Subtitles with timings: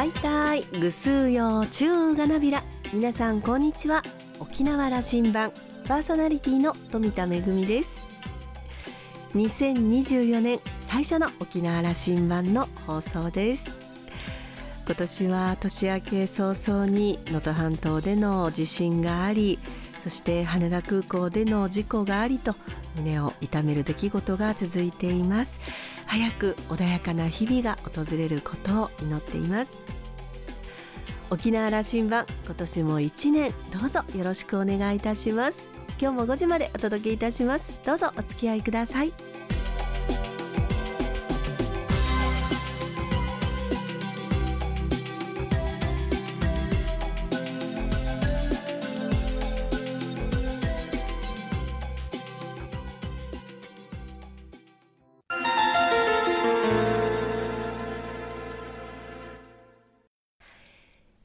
[0.00, 2.62] はいたいぐすうようちゅうがなびら。
[2.94, 4.02] 皆さんこんにちは。
[4.38, 5.52] 沖縄羅針盤。
[5.86, 8.02] パーソナリティの富田恵です。
[9.34, 13.78] 2024年最初の沖縄羅針盤の放送です。
[14.86, 19.58] 今年は年明け早々に能登半島での地震があり
[19.98, 22.56] そして羽田空港での事故がありと
[22.96, 25.60] 胸を痛める出来事が続いています。
[26.10, 29.80] 早く穏やかな日々が訪れることを祈っています。
[31.30, 35.68] 沖縄羅針盤今年も一年どうぞよろしくお願いいたします。
[36.00, 37.80] 今日も5時までお届けいたします。
[37.86, 39.12] どうぞお付き合いください。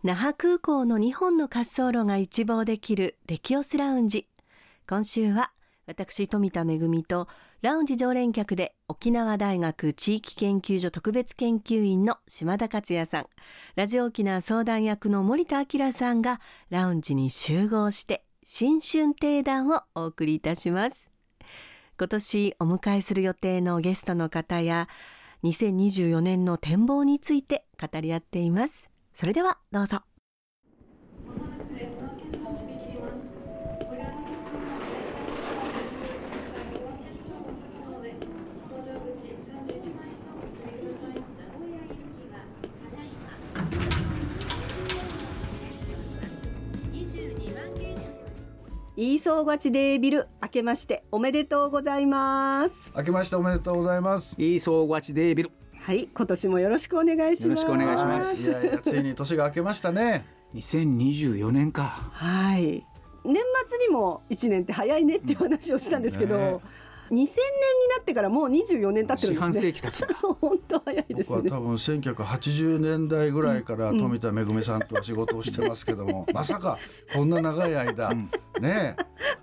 [0.06, 4.28] 那覇空港の2本の滑走路が一望できるレキオスラウンジ。
[4.88, 5.50] 今週は
[5.88, 7.28] 私富田恵と
[7.64, 13.26] ラウンジ常連客で沖縄大学地域研究所特別研究員の島田克也さん。
[13.76, 16.40] ラジオ沖縄相談役の森田明さんが
[16.70, 21.10] ラウンジに集合して新春定談をお送りいたします。
[21.98, 24.88] 今年お迎えする予定のゲストの方や
[25.44, 28.92] 2024年の展望について語り合っています。
[29.16, 30.02] それではどうぞ。
[48.98, 52.92] いいそうがちでビル明けましておめでとうございます。
[52.96, 54.36] 明けましておめでとうございます。
[54.38, 55.52] いい総合地デービル
[55.86, 57.48] はい今年もよろしくお願いします。
[57.48, 58.80] よろしくお願いします。
[58.82, 60.26] ついに年が明けましたね。
[60.56, 61.84] 2024年か。
[62.12, 62.84] はい。
[63.24, 63.36] 年
[63.68, 66.60] 末にも1年って早いねっていう話をしたんですけど、うんね
[67.10, 67.26] 2000年に
[67.96, 69.72] なってからもう24年経ってるんですね。
[69.72, 71.36] 世紀 本当早いですね。
[71.44, 76.78] 僕は多分1980年代ぐらいから富田恵さんとは仕事をしてますけども、 まさか
[77.14, 78.14] こんな長い間、
[78.60, 78.96] ね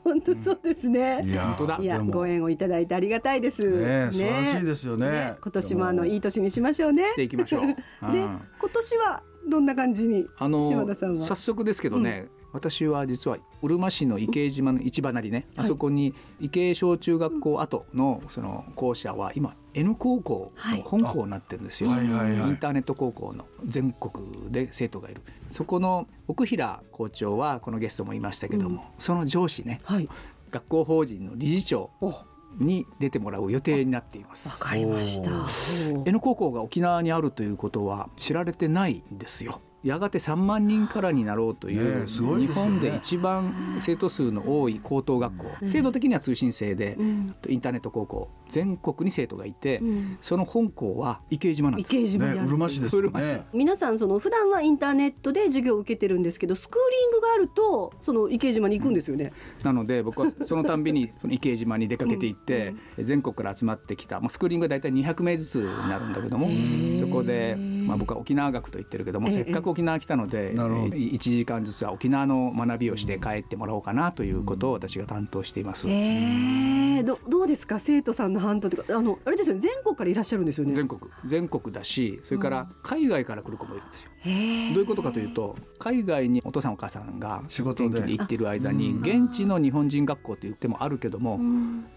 [0.03, 1.79] 本当そうですね、えいや本当だ。
[1.81, 3.63] いやご縁をいただいてありがたいです。
[3.63, 5.37] ねえ素晴らしいですよね。
[5.41, 7.09] 今年もあのいい年にしましょうね。
[7.11, 7.67] していきましょう。
[7.67, 8.41] で うん。
[8.59, 11.27] 今年はどんな感じにあの島田さんは？
[11.27, 30.09] 早速ですけどね、私は実はうるま市の池江島の市場なりね、あそこに池江小中学校跡のその校舎は今 N 高校の本校になってるんですよ、はいはいはいインターネット高校の全国で生徒がいるそこの奥平校長はこのゲストもいましたけども、その上司ねはい。
[30.51, 31.91] 学校法人の理事長
[32.59, 34.63] に出てもらう予定になっています。
[34.63, 35.31] かりました。
[35.31, 39.63] お N 高校が沖縄にあるということは知られてないんですよ。
[39.83, 47.35] やがて3万人からになろうといねう、日本で一番生徒数の多い高等学校、制度的には通信制で、うん。
[47.49, 50.19] インターネット高校全国に生徒がいて、うん。
[50.23, 51.91] その本校は池江島なんです。
[51.91, 53.33] 池江島にあるねうるま市ですようるま市。
[53.33, 59.33] ね皆さんその普段はインターネットで授業を受けてるんですけどスクーリングがあるとその池江島に行くんですよね。
[59.65, 66.49] なので僕はそ のたんびにその池江島に出かけていって、全国から集まってきた、まあ、スクーリングは大体200名ずつになるんだけども
[66.99, 67.57] そこで、
[67.93, 70.97] まあ、僕は沖縄学と言ってるけども、ええせっかく沖縄来たので、なるほど。
[70.97, 75.87] 1時間ずつは沖縄の学びをして帰ってもらおうかなということを私が担当しています。
[75.89, 77.03] ええ。
[77.03, 77.79] どどうですか？
[77.79, 78.85] 生徒さんの反応とか。
[78.97, 79.61] あのあれですよね。
[79.61, 80.73] 全国からいらっしゃるんですよね。
[80.73, 81.01] 全国。
[81.27, 84.11] 全国だしそれから海外から来る子もいるんですよ。
[84.21, 84.73] へえ。
[84.73, 88.01] どういうことかというと海外にお父さんお母さんが仕事で。
[88.01, 91.39] 元気で行ってる間に現地の日本人学校と言ってもあるけども、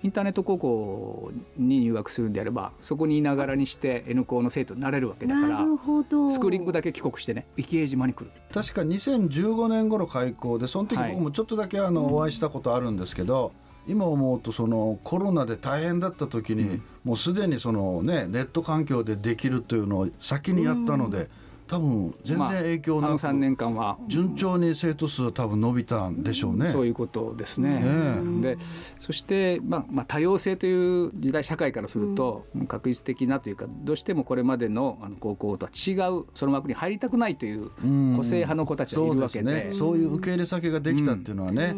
[0.03, 6.31] インターネット高校に入学するんであればそこにいながらにして N 校の生徒になれるわけだからほど。
[6.31, 8.31] スクーリングだけ帰国してね池江島に来る。
[8.51, 11.11] 確か2015年頃開校でその時はい。
[11.11, 13.53] 僕もちょっとだけあのお会いしたことあるんですけど、
[13.87, 21.29] 今思うとそのコロナで大変だった時に、もうすでにそのねネット環境でできるというのを先にやったので、
[21.67, 26.69] 多分全然まあ影響なく、あの3年間は順調に生徒数は多分伸びたんでしょうね。
[26.69, 27.79] そういうことですね。
[27.79, 28.57] ねで
[28.99, 39.45] そして、まあまあ、多様性という時代社会からすると、確実的なというかどうしてもこれまでのあの高校とは違うその枠に入りたくないといううん個性派の子たちがいるわけで。
[39.45, 39.71] そうですね。
[39.71, 41.73] そういう受け入れ先ができたっていうのはね。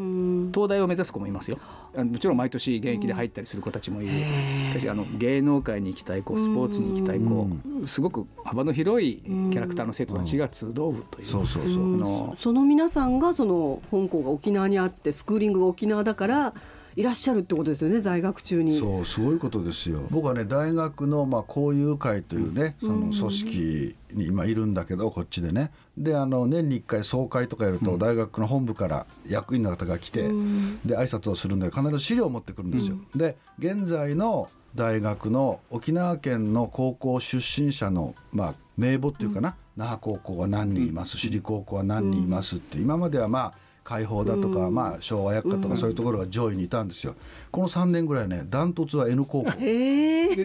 [0.53, 1.59] 東大を目指す子もいますよ
[1.93, 7.47] もちろん毎年現役で入ったりする子たちもいる、しかしあの芸能界に行きたい子スポーツに行きたい子、
[7.87, 16.53] すごく幅の広いキャラクターの生徒たちが集うという、そうそうそのその皆さんがその本校が沖縄にあってスクーリングが沖縄だから
[16.95, 18.79] いらっしゃるってことですよね在学中に。
[18.79, 20.01] そうすごいことですよ。
[20.09, 25.71] 僕はね大学のまあ交友会というねその組織に今いるんだけどこっちでね。
[25.95, 32.97] であの年に1回総会とかやると大学の本部から役員の方が来てで挨拶をするんで必ず資料を持ってくるんですよ。
[33.15, 41.17] で現在の大学の沖縄県の高校出身者の、まあ、名簿っていうかな、那覇高校は何人います？
[41.17, 42.57] 首里高校は何人います？
[42.57, 43.53] って今まではまあ
[43.83, 47.15] 解放だとか、まあ、昭和薬科とかそういうところが上位にいたんですよ。
[47.51, 49.51] この3年ぐらいねダントツは N 高校。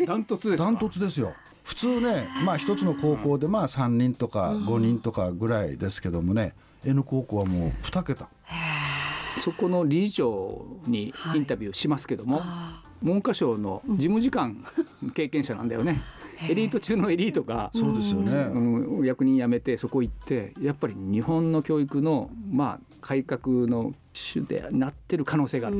[0.06, 0.64] ダントツですか？
[0.64, 1.32] ダントツですよ。
[1.64, 8.28] 普通ねまあ一つの高校でまあ3人とか5人とかぐらいですけどもね N 高校はもう2桁。
[9.40, 12.42] そこの理事長にインタビューしますけども、
[13.00, 14.62] 文科省の事務次官
[15.14, 16.00] 経験者なんだよね。
[16.48, 25.76] エリート中のエリートが、そうですよね、うん役人辞めてそこ行ってやっぱり日本の教育のまあ改革の主でなってる可能性がある。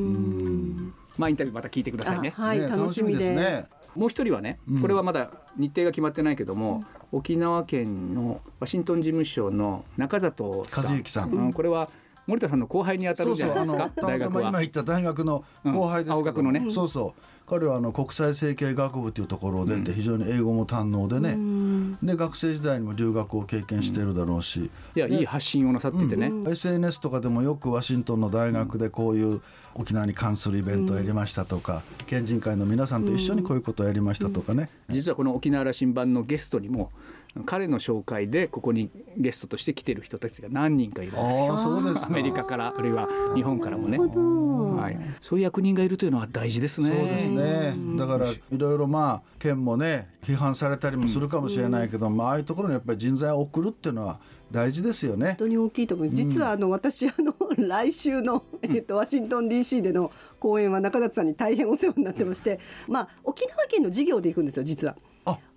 [1.17, 2.31] まあインタビューまた聞いてくださいね。
[2.31, 3.71] はい、ね楽しみです。
[3.95, 10.85] もう一人はね、これはまだ日程が決まってないけども、沖縄県のワシントン事務所の中里さん。
[10.85, 11.89] 和之さんうんこれは
[12.25, 13.91] 森田さんの後輩にあたるんじゃないですか。
[13.95, 14.51] 大学は。
[14.51, 16.65] 言った大学の後輩ですけど、うんのね。
[16.69, 17.21] そうそう。
[17.45, 21.37] 彼はあの国際整形学部というところを出て非常に英語も堪能でね、
[22.01, 26.31] で学生時代にも留学を経験してるだろうし、いやいい発信をなさっててね。
[26.47, 29.41] SNS とかでもよくワシントンの大学でこういう
[29.75, 36.91] 沖縄に関するイベントをやりましたとか、県人会の皆さんと一緒にこういうことをやりましたとかね、実はこの沖縄羅針盤のゲストにも
[37.45, 41.57] 彼の紹介でここにゲストとして来てる人たちが何人かいるんですよ。
[41.57, 43.97] そうですかアメリカからあるいは日本からもね。
[43.97, 44.99] はい。
[45.19, 46.89] そういう役人がいるというのは大事ですね。
[46.89, 54.19] そうですねだからいろいろまあ県もね批判されたりもするかもしれないけど、まあああいうところにやっぱり人材を送るっていうのは
[54.51, 55.35] 大事ですよね本。
[55.37, 56.23] 当に大きいと思います。
[56.23, 59.81] 実はあの私あの来週のえっとワシントン D.C.
[59.81, 64.95] での講演は中里さんに大変お世話になってまして、まあ沖縄県の事業で行くんですよ実は。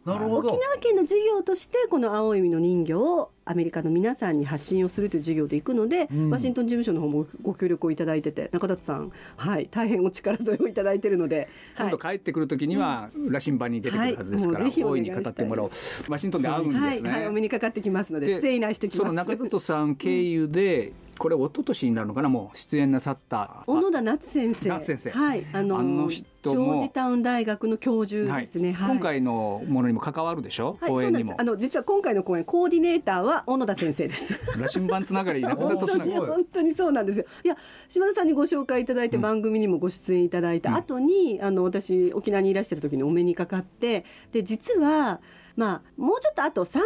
[0.06, 0.52] あなるほ沖ど。
[0.52, 15.70] 縄県の事業としてこの青い実の人形をアメリカの皆さんに発信をするという事業で行くので、ワシントン事務所の方もご協力をいただいてて中里さんはい大変お力添えをいただいているので、はい今度帰ってくる時には羅針盤に出てくるはずですから、はい大いに語ってもらおう。
[16.08, 17.10] ワシントンで会うんですね。
[17.10, 18.98] はい、はい、お目にかかってきますので出演依頼してきます。
[18.98, 24.68] その中里さん経由で、これ一昨年になるのかなもう出演なさった小野田夏先生。
[24.68, 28.72] 夏先生はい、あのあの人ジもョージタウン大学の教授ですね。
[28.72, 31.34] はい今回のものにも関わるでしょ、はい、講演にも。
[31.38, 34.34] あの実は今回の講演コーディネーターは小野田先生です。
[34.58, 37.24] 羅針盤つながり中里つながりすごい本当にそうなんですよ。
[37.44, 37.56] いや
[37.88, 45.20] 島田さんにご紹介いただいて、番組にもご出演いただいた後に、あの私沖縄にいらしてる時にお目にかかってで実は。
[45.56, 46.82] まあ、もうちょっとあと3年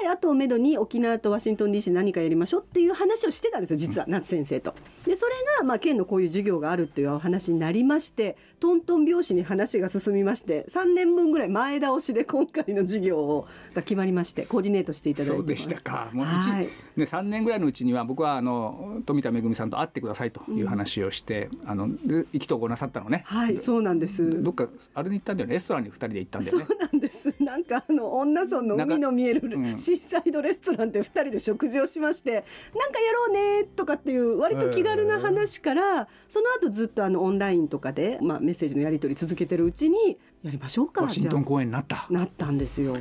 [0.00, 4.74] ぐらい後をめどに沖縄とワシントン DC 何かやりましょうっていう話をしてたんですよ実は夏先生と。
[5.04, 16.08] でそれが、まあ、県のこういう授業があるっていうお話になりましてトントン拍子に話が進みまして3年分ぐらい前倒しで今回の授業をが決まりましてコーディネートしていただいてそうでしたか。
[16.12, 16.68] もう一、はい。
[16.96, 24.42] ね、3年ぐらいのうちには僕はあの富田恵さんと会ってくださいという話をして、あので意気投合なさったのね、はいそうなんです。
[24.42, 25.54] どっかあれに行ったんだよね。
[25.54, 26.64] レストランに2人で行ったんだよね。
[26.66, 27.34] そうなんです。
[27.40, 29.76] なんかあの女村の海の見えるうん。
[29.76, 33.30] シーサイドレストランで二人で食事をしまして、なんかやろう
[33.60, 41.02] ねとかっていう割と気軽な話から、その後ずっとあのオンラインとかでまあメッセージのやり取り続けてるうちにやりましょうか。
[41.02, 42.06] ワシントン公演になった。
[42.10, 42.96] なったんですよ。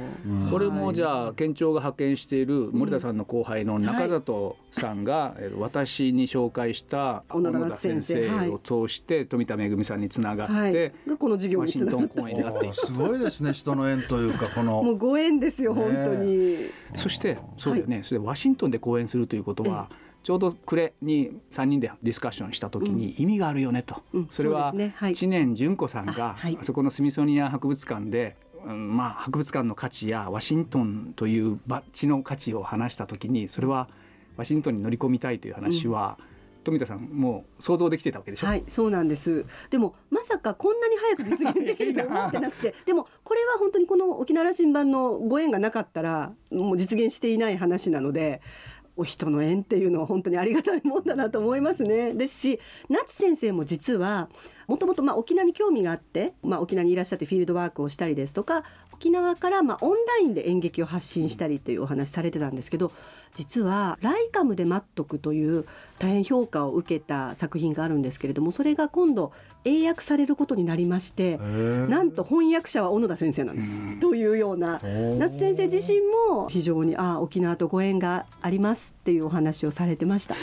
[0.49, 10.93] これもじゃあ県庁が派遣している森田さんの後輩の中里さんが、えー私に紹介した小野田夏先生を通して富田恵さんにつながって、はい。
[11.07, 12.13] がこの授業ワにつながった。
[12.13, 14.83] シントン公演になっすごいですね人の縁というかこの。
[14.83, 16.57] もうご縁ですよ本当に。
[16.95, 19.89] そしてそうだよね、それでワシントンで講演するということは、
[20.23, 24.29] ちょうど暮れに3人でディスカッションした時に意味があるよねと、うん。
[24.31, 24.95] それはそうですね。
[24.97, 25.15] はい。
[25.15, 33.89] 知念純子さんがあそこのスミソニアン博物館で、うんまあ、博物館の価値やワシントンというバ地の価値を話した時にそれは
[34.37, 36.17] ワシントンに乗り込みたいという話は、
[36.63, 39.45] 富田さんもう想像できてたわけでしょ、はい、そうなんです。
[39.69, 48.41] でもまさかこんなに早く実現できると思ってなくて、 でもこれは本当にこの沖縄羅針盤のご縁がなかったらもう実現していない話なので。
[48.95, 52.13] お人の縁っていうのは本当にありがたいもんだなと思いますね。
[52.13, 52.59] ですし
[52.89, 54.29] 夏先生も実は
[54.67, 62.91] もともとまあ沖縄に興味があって、まあ、沖縄にいらっしゃってフィールドワークをしたりですとか沖縄からまあオンラインで演劇を発信したりっていうお話されてたんですけど
[63.33, 65.65] 実はライカムで待っとくという
[65.97, 69.31] 大変評価を受けた作品があるんですけれどもそれが今度
[69.65, 73.79] 英訳されることになりましてなんと翻訳者は小野田先生なんです。
[73.99, 74.79] というような
[75.17, 80.35] 夏先生自身も非常にああ沖縄とご縁がありますっていうお話をされてました。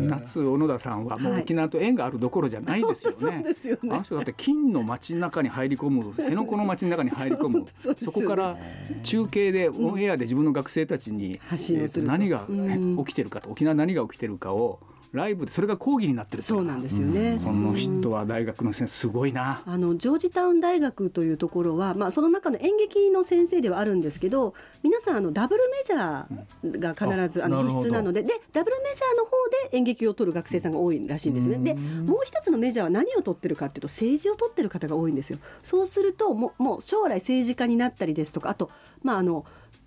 [0.00, 3.32] 夏小野田さんはもう沖縄と縁があるどころじゃないですよ、よね。
[3.36, 3.90] そうですよね。
[3.92, 7.98] あの人だって金の街の中に入り込む辺野古の街の中に入り込むそうですよね。
[8.02, 8.56] そこから
[9.02, 12.96] 中継でオンエアで自分の学生たちに、えーと何がうん。
[13.04, 14.80] 起きてるかと沖縄何が起きてるかを
[15.14, 17.38] ライブでそれが講義になってるそうなんですよね。
[17.42, 19.62] この人は大学の先生すごいな。
[19.64, 29.30] あのジョージタウン大学というところは、まあ、その中の演劇の先生ではあるんですけど皆さんあのダブルメジャーが必ずあの必須なのででダブルメジャーの方
[29.70, 31.58] で演劇を取る学生さんが多いらしいんですね。
[31.58, 35.38] でもう一つのメジャーは何を取ってるかっていうと政治を取ってる方が多いんですよ。
[35.62, 38.68] そうするともうもう将来政治家になったりですとかあと
[39.04, 39.44] まああの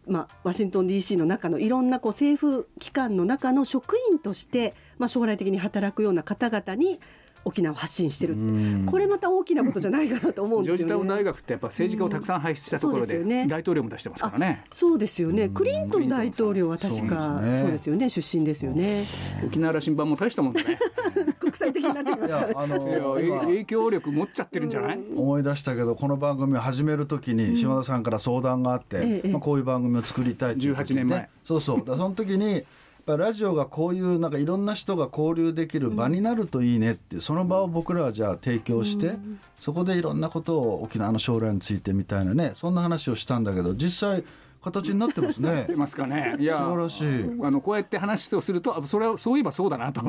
[0.08, 7.00] まあ、ワシントン DC の中のいろんなこう政府機関の中の職員として、まあ、将来的に働くような方々に
[7.48, 11.08] 沖縄を発信してるってこれまた大きなことじゃないかなと思うんジョージですよね。
[11.08, 14.64] タウン大学ってやっぱ政治家をたくさん輩出したところで大統領も出してますからね。
[14.72, 15.50] そうですよね。
[15.50, 18.10] クリントン大統領は確かそうですよね。
[18.10, 19.06] 出身ですよね。
[19.46, 20.78] 沖縄羅針盤も大したもんだね。
[21.48, 22.52] 国際的になってきまいしたね。
[22.52, 25.00] やあの影響力持っちゃってるんじゃない？
[25.16, 31.30] 思い出したけどこの番組を始めるときに島田さんから相談があって、ええまあ、こういう番組を作りたいっていう時に18年前。
[31.44, 31.84] そうそう。
[31.86, 32.64] その時にやっ
[33.06, 39.14] ぱラジオがこういうなんかいろんな人が交流できる場になるといいねってその場を僕らはじゃあ提供して、
[39.60, 44.24] そこでいろんなことを沖縄の将来についてみたいなねそんな話をしたんだけど実際
[44.62, 45.68] 形になってますね。
[45.70, 46.36] 出ますかね？
[46.40, 46.58] いや。
[46.58, 47.06] 素晴らしい。
[47.42, 50.02] あのこうやって話をするとあそれはそういえばそうだなと。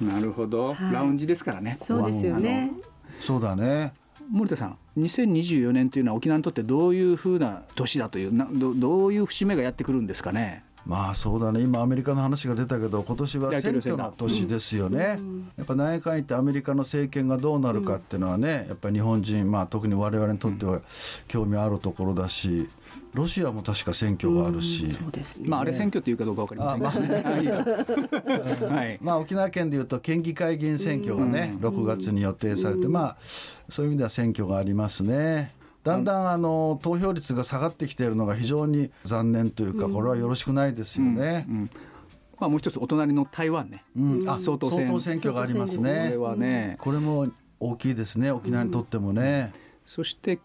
[0.00, 1.78] なるほど、はいラウンジですからね。
[1.82, 2.70] そうですよね。
[3.20, 3.92] そうだね
[4.30, 10.64] 森田さん2024年というのは沖縄にとってどういうふうな年だというなどどういう節目がやってくるんですかね？
[10.88, 11.60] まあそうだね。
[11.60, 15.20] 今アメリカの話が出たけど今年は選挙の年ですよね、
[15.58, 20.80] やっぱ何回ってアメリカの政権がどうなるかっていうのはねやっぱり日本人、まあ、特に我々にとっては
[21.28, 22.70] 興味あるところだし
[23.12, 24.94] ロシアも確か選挙があるし、ね。
[25.44, 27.44] まああれ選挙っていうかどうかわかりません。
[27.44, 27.52] が。
[28.74, 28.98] はい。
[29.02, 33.16] まあ、沖縄県でいうと県議会議員選挙がね、6月に予定されて、まあ
[33.68, 35.57] そういう意味では選挙がありますね。
[35.84, 41.46] だんだんあの投票率が下がってきているのが非常に残念というか、これはよろしくないですよね。
[42.38, 43.84] まあもう一つお隣の台湾ね。
[43.96, 46.16] うんあ総統選選挙がありますこねれ。
[46.16, 46.76] はね。
[46.78, 47.26] これも
[47.60, 49.52] 大きいですね沖縄にとってもね。
[49.86, 50.38] そして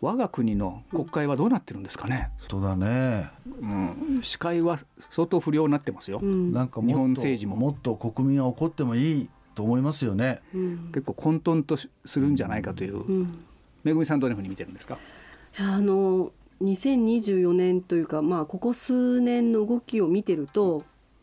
[0.00, 2.30] 我が国の国会はどうなってるんですかね。
[2.48, 3.28] そうだね。
[3.60, 4.78] うん、司会は
[5.10, 6.20] 相当不良になってますよ。
[6.22, 10.40] なんか日本政治ももっと国民は怒ってもいいと思いますよね。
[10.92, 13.26] 結構混沌とするんじゃないかという。
[13.84, 14.98] めぐみさんどんなふうに見てるんですか？
[15.58, 16.32] あの
[16.62, 20.82] 2024年というかまあここ数年の動きを見てると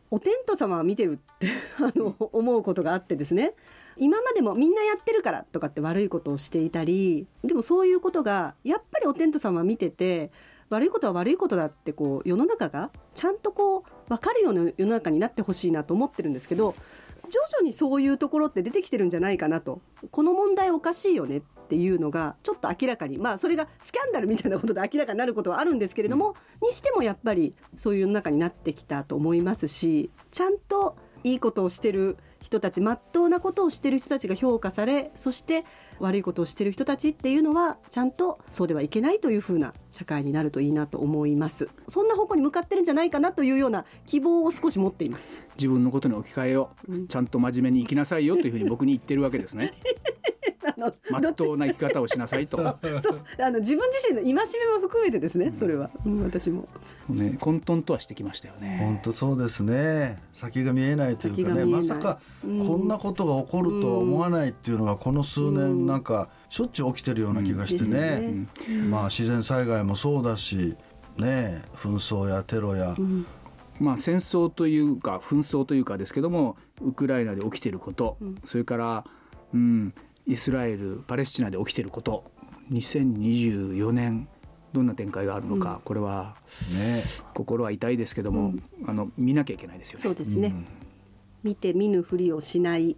[0.09, 1.47] お天道様は見てるって
[1.79, 3.53] あの思うことがあってですね。
[3.99, 10.29] 今までもみんなやってるからとかって悪いことをしていたりでもそういうことがやっぱりお天道様は見てて
[10.69, 16.75] 悪いことは悪いことだってこう世の中がちゃんとこう分かるような世の中になってほしいなと思ってるんですけど
[17.31, 19.81] 徐々にそういうところって出てきてるんじゃないかなと。
[20.11, 35.65] この問題おかしいよねっていうのがちょっと明らかにまあそれがスキャンダルみたいなことで明らかになることはあるんですけれども、にしてもやっぱりそういう世の中になってきたと思いますしちゃんといいことをしてる人たちまっとうなことをしてる人たちが評価されそして
[35.99, 41.67] 悪いことをしてる人たちっていうのはちゃんとそうではいけないというふうな社会になるといいなと思います。
[41.87, 45.47] そんな方向に向かってるんじゃないかなというような希望を少し持っています。
[45.55, 49.73] 自分のことに置き換えよう、ちゃんと真面目に生きなさいよというふうに僕に言ってるわけですね。
[50.67, 52.57] あのまっとうな生き方をしなさいと。
[52.61, 52.75] そう
[53.39, 56.67] あの自分自身の戒めも含めてですねそれは、うん私も。
[57.09, 58.79] ね、混沌とはしてきましたよね。
[58.81, 60.21] 本当そうですね。
[60.33, 68.47] 先が見えないというかねまさかこんなことが起こるとは思わないっていうのがこの数年なんかしょっちゅう起きてるような気がしてですよね,、
[68.89, 70.75] まあ自然災害もそうだし
[71.17, 72.95] ね紛争やテロや、
[73.79, 79.05] まあ、戦争というか紛争というかですけどもウクライナで起きていること、それから、
[79.53, 79.93] うん、
[80.27, 82.25] イスラエルパレスチナで起きていること。
[82.71, 84.27] 2024年
[84.73, 86.35] どんな展開があるのか、これは
[86.73, 87.01] ね。
[87.33, 88.53] 心は痛いですけども、
[88.85, 90.03] あの見なきゃいけないですよね。
[90.03, 90.53] そうですね、
[91.43, 92.97] 見て見ぬふりをしない。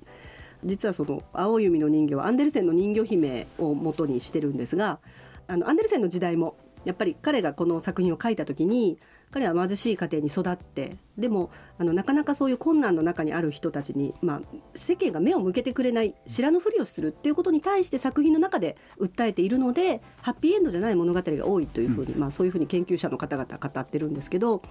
[0.65, 4.99] 実はその青い海の人形はアンデルセンの人魚姫を元にしてるんですが
[5.47, 8.97] あのアンデルセンの時代もやっぱり彼がこの作品を書いた時に
[9.31, 14.41] 彼は貧しい家庭に育ってでもあのなかなかそういう困難の中にある人たちに、まあ、
[14.73, 24.63] 世間が目を向けてくれない知らぬふりをするっていうことに対して作品の中で訴えているのでハッピーエンドじゃない物語が多いというふうに、まあ、そういうふうに研究者の方々は語ってるんですけど、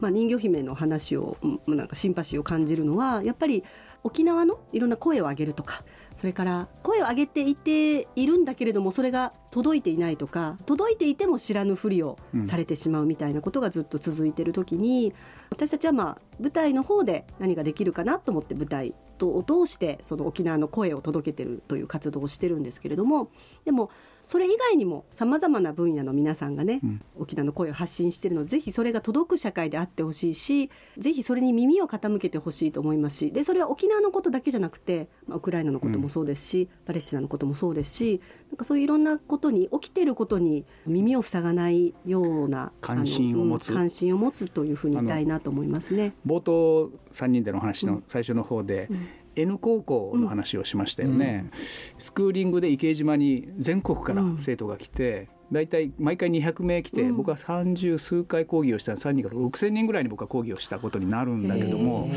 [0.00, 3.64] まあ、人魚姫の話をうんなんかシンパシーを感じるのはやっぱり
[4.04, 5.82] 沖縄のいろんな声を上げるとか
[6.16, 15.12] それから声を上げていているんだけれどもそれが届いていないとか届いていても知らぬふりをされてしまうみたいなことがずっと続いている時に
[15.50, 23.30] 私たちはまあ舞台の方で何ができるかなと思って舞台トを通してその沖縄の声を届けてるという活動をしてるんですけれども
[23.64, 38.20] でもそれ以外にもさまざまな分野の皆さんがね、うん、沖縄の声を発信してるのでぜひそれが届く社会であってほしいしぜひそれに耳を傾けてほしいと思いますしでそれは沖縄のことだけじゃなくて、まあ、ウクライナのこともそうですし、うん、パレスチナのこともそうですし
[38.50, 46.14] なんかそういういろんなことに起きてることに耳を塞がないような関心を持つ、関心を持つというふうに言いたいなと思いますね。
[46.26, 49.05] 冒頭3人での話の最初の方で、うん
[49.36, 62.10] N 高校の話をしましたよね、うん、スクーリングで池江島に全国から生徒が来て、大体毎回200名来て、うん、僕は30数回講義をした3人から6,000人ぐらいに僕は講義をしたことになるんだけども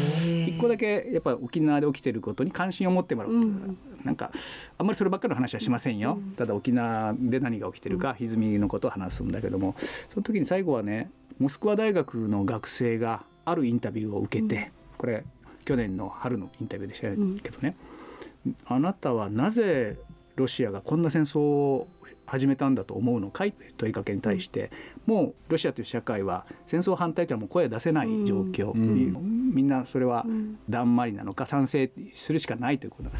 [0.48, 4.32] 一個だけやっぱ沖縄で起きてることに関心を持ってもらう、うん、なんか
[4.78, 9.76] あんまりそればっかりの話はしませんよ、うん、ただ沖縄で何が起きてるか歪みのことを話すんだけども
[10.10, 15.24] その時に最後はねモスクワ大学の学生があるインタビューを受けて、これ
[15.70, 17.10] 去年の春のインタビューでした
[17.44, 17.76] けどね、
[18.66, 20.00] あなたはなぜ
[20.36, 21.88] ロシアがこんな戦争を
[22.26, 23.54] 始めたんだと思うのかい？
[23.78, 24.72] 問いかけに対して、
[25.06, 30.26] もうロシアという社会は戦争反対というのはもう声を出せない状況、うん、みんなそれは
[30.68, 33.12] だんまりなのか賛成するしかないということ。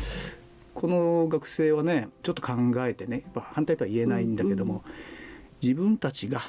[0.74, 4.84] この学生はねちょっと考えてねやっぱ反対とは言えないんだけども、
[5.62, 6.42] 自分たちが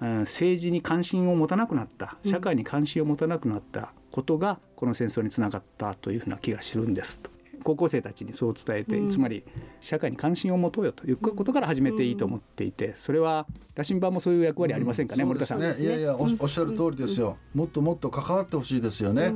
[0.00, 7.30] 政治に関心を持たなくなった社会に関心を持たなくなったことがこの戦争につながったというふうな気がするんですと。
[7.64, 9.42] 高校生たちにそう伝えて、うん、つまり
[9.80, 19.32] 社会に関心を持とうよということから始めていいと思っていてそれは羅針盤もそういう役割ありませんかね、うん、森田さん、ね、いやいやおっしゃる通りですよ、もっともっと関わってほしいですよね、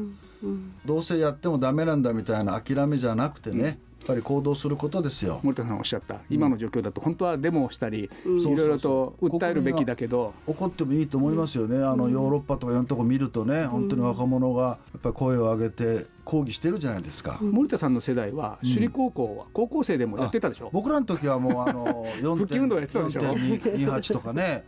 [0.85, 5.41] どうせやってもダメなんだみたいな諦めじゃなくてね、ぱり行動することですよ。
[5.43, 6.17] 森田さんおっしゃった。
[6.31, 10.33] 今の状況だと本当はデモをしたり、うん、いろいろと訴えるべきだけど。
[10.47, 11.85] 怒ってもいいと思いますよね。
[11.85, 24.65] あのヨーロッパとかいろんなとこ見るとね本当に若者がやっぱり声を上げて抗議してるじゃないですか、森田さんの世代は首里高校は高校生でもやってたでしょ、僕らの時はもうあの 4.28とかね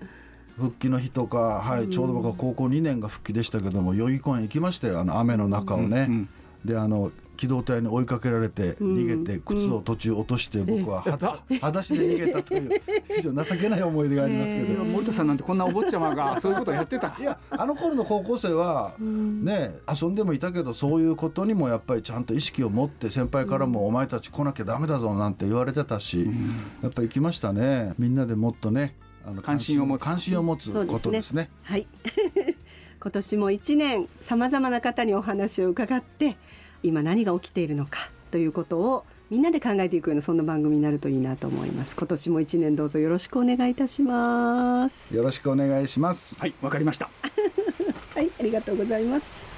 [0.56, 6.06] 復帰の日とか、はい、ちょうど僕は高校2年が復帰でしたけども代々木公園行きましたよあの雨の中をね。
[6.08, 6.28] うんうん。
[6.64, 12.82] であの機動隊に追いかけられて逃げて靴を途中落として僕はは、裸足で逃げたという
[13.16, 17.16] 非常に情けない思い出がありますけど、森田さんなんてこんなお坊ちゃまが そういうことやってた。
[17.18, 26.30] いやあの頃の高校生はね遊んでもいたけどそういうことにもやっぱりちゃんと意識を持って先輩からも「お前たち来なきゃダメだぞ」なんて言われてたし
[26.82, 27.94] やっぱり行きましたね。
[27.98, 30.02] みんなでもっとねあの関心を持つ。
[30.02, 31.48] 関心を持つことですね。
[31.62, 31.86] はい。
[33.02, 36.36] 今年も1年さまざまな方にお話を伺って
[36.82, 41.94] 今何が起きているのかということをみんなで考えていくようなそんな番組になるといいなと思います。
[41.94, 45.14] 今年も1年どうぞよろしくお願いいたします。
[45.14, 46.36] よろしくお願いします。
[46.38, 47.10] はいわかりました。
[48.14, 49.50] はいありがとうございます。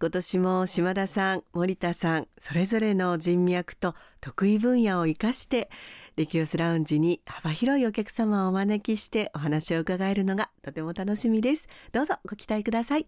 [0.00, 5.70] 今年も島田さん森田さんそれぞれの人脈と得意分野を生かして
[6.16, 11.68] レキオスラウンジに幅広いお客様をお招きしてお話を伺えるのがとても楽しみです。
[11.92, 13.06] どうぞご期待ください。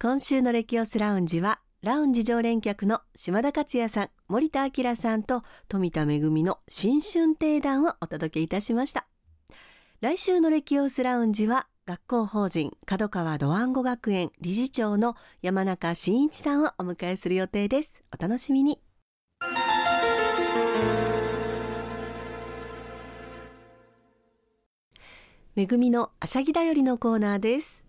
[0.00, 9.06] 今週のレキオスラウンジはラウンジ常連客の島田克也さん森田明さんと富田恵の新春定談をお届けいたしました。
[10.00, 18.02] 来週のレキオスラウンジは学校法人角川ドワンゴ学園理事長の山中真一さんをお迎えする予定です。
[18.16, 18.80] お楽しみに。
[25.54, 27.84] めぐみのあしゃぎだよりのコーナーです。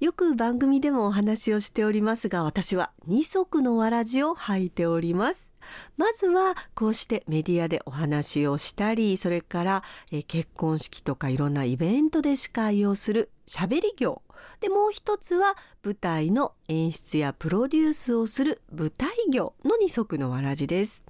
[0.00, 5.52] よく番組でもお話をしておりますが私は二足のわらじを履いております。
[5.98, 9.82] まずはこうしてメディアでお話をしたりそれから、
[10.28, 14.22] 結婚式とかいろんなイベントで司会をするしゃべり業。
[14.60, 21.04] でもう一つは舞台の演出やプロデュースをする舞台業の二足のわらじです。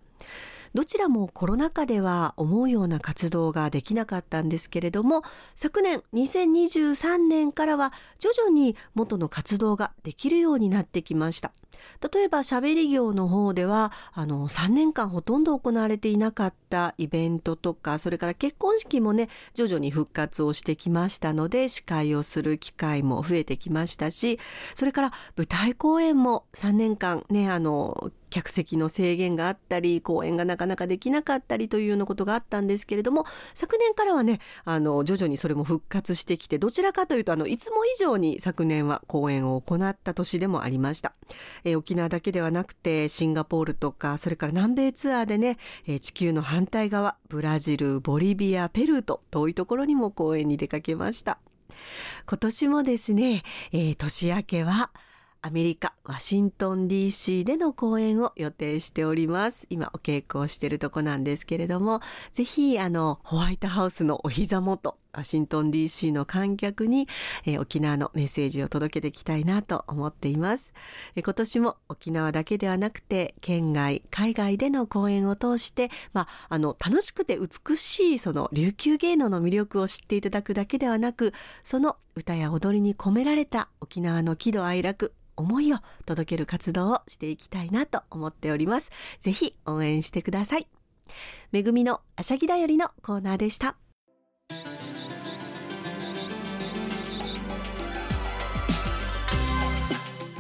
[0.75, 5.23] どちらもコロナ禍では思うような活動ができなかったんですけれども
[5.55, 11.53] 昨年2023年からは徐々に元の活動ができるようになってきました。
[12.13, 24.39] 例えば喋り業の方ではあの3年間ほとんど行われていなかったイベントとかそれから結婚式もね徐々に復活をしてきましたので司会をする機会も増えてきましたし
[24.75, 41.15] それから舞台公演も3年間ねあの客席の制限があったり公演がなかなかできなかったりというようなことがあったんですけれども昨年からはねあの徐々にそれも復活してきてどちらかというとあのいつも以上に昨年は公演を行った年でもありました。
[41.75, 51.39] えー、沖縄だけではなくてシンガポールとかそれから南米ツアーでね、えー、地球の反対側ブラジルボリビアペルーと遠いところにも公演に出かけました。
[52.27, 54.91] 今年もですね、えー、年明けは
[55.43, 59.67] アメリカワシントン DC での公演を予定しております。
[59.69, 62.01] 今お稽古をしているとこなんですけれども
[62.33, 67.09] ぜひあのホワイトハウスのお膝元ワシントン DC の観客に、
[67.45, 70.73] えー、沖縄のメッセージを届けていきたいなと思っています、
[71.17, 88.91] えー、今年も沖縄だけではなくて県外海外での公演を通して、まあ、あの楽しくて美しいその琉球芸能の魅力を知っていただくだけではなくその歌や踊りに込められた沖縄の喜怒哀楽思いを届ける活動をしていきたいなと思っております。
[89.19, 90.69] ぜひ応援してください。
[91.53, 93.77] めぐみのあしゃぎだよりのコーナーでした。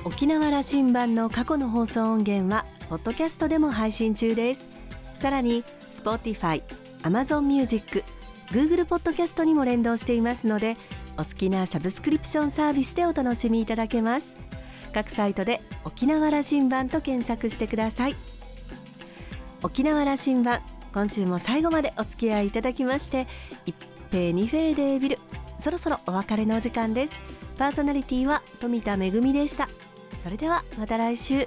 [0.04, 4.68] 沖縄羅針盤の過去の放送音源はポッドキャストでも配信中です。
[5.14, 6.62] さらに Spotify、
[7.02, 8.04] Amazon Music、
[8.50, 10.76] Google ポッドキャストにも連動していますので
[11.16, 14.36] お好きなサブスクリプションサービスでお楽しみいただけます。
[14.92, 18.14] 各サイトで沖縄羅針盤と検索してください。
[19.62, 20.60] 沖縄羅針盤
[20.92, 23.26] 今週も最後までお付き合いいただきまして
[23.64, 23.74] 一
[24.10, 25.18] 平二平デービル
[25.58, 27.14] そろそろお別れのお時間です。
[27.56, 29.66] パーソナリティは富田恵でした。
[30.24, 31.46] それではまた来週。